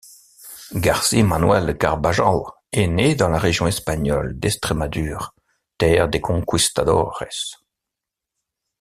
[0.85, 2.39] Garcí Manuel de Carbajal
[2.71, 5.35] est né dans la région espagnole d'Estrémadure,
[5.77, 7.21] terre des conquistadores.